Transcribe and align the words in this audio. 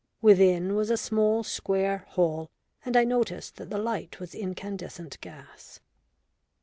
Within 0.19 0.73
was 0.75 0.89
a 0.89 0.97
small 0.97 1.43
square 1.43 2.05
hall, 2.07 2.49
and 2.83 2.97
I 2.97 3.03
noticed 3.03 3.57
that 3.57 3.69
the 3.69 3.77
light 3.77 4.19
was 4.19 4.33
incandescent 4.33 5.21
gas. 5.21 5.79